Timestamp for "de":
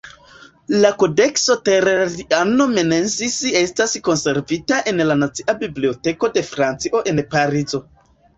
6.39-6.45